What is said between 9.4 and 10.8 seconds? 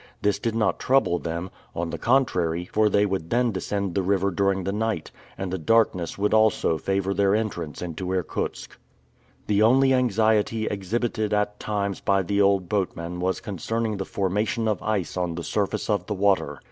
The only anxiety